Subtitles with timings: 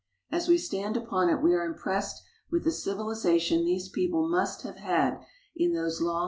[0.31, 4.77] As we stand upon it we are impressed with the civiHzation these people must have
[4.77, 5.19] had
[5.55, 6.11] in those CARP.